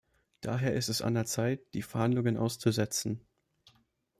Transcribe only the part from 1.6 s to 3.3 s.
die Verhandlungen auszusetzen.